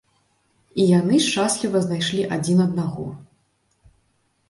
[0.83, 3.09] І яны шчасліва знайшлі адзін аднаго.